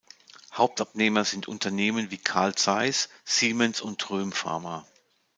Hauptabnehmer 0.57 1.25
sind 1.25 1.47
Unternehmen 1.47 2.09
wie 2.09 2.17
Carl 2.17 2.55
Zeiss, 2.55 3.07
Siemens 3.23 3.81
und 3.81 4.09
Röhm-Pharma. 4.09 4.87